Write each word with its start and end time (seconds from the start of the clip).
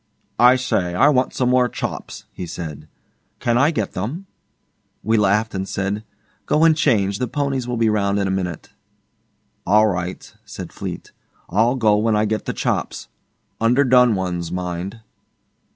'I 0.39 0.55
say, 0.55 0.95
I 0.95 1.09
want 1.09 1.31
some 1.35 1.49
more 1.49 1.69
chops,' 1.69 2.25
he 2.33 2.47
said. 2.47 2.87
'Can 3.37 3.55
I 3.55 3.69
get 3.69 3.91
them?' 3.91 4.25
We 5.03 5.15
laughed 5.15 5.53
and 5.53 5.69
said, 5.69 6.03
'Go 6.47 6.63
and 6.63 6.75
change. 6.75 7.19
The 7.19 7.27
ponies 7.27 7.67
will 7.67 7.77
be 7.77 7.87
round 7.87 8.17
in 8.17 8.27
a 8.27 8.31
minute.' 8.31 8.69
'All 9.63 9.85
right,' 9.85 10.33
said 10.43 10.69
Fleete. 10.73 11.11
I'll 11.51 11.75
go 11.75 11.97
when 11.97 12.15
I 12.15 12.25
get 12.25 12.45
the 12.45 12.51
chops 12.53 13.09
underdone 13.61 14.15
ones, 14.15 14.51
mind. 14.51 15.01